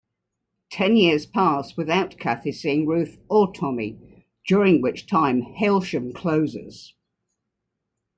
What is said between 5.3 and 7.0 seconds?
Hailsham closes.